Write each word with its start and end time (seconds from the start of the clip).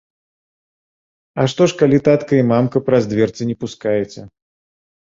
А 1.43 1.45
што 1.53 1.63
ж, 1.69 1.79
калі 1.83 1.97
татка 2.09 2.33
і 2.41 2.49
мамка 2.55 2.77
праз 2.91 3.03
дзверы 3.15 3.41
не 3.55 3.61
пускаеце. 3.63 4.21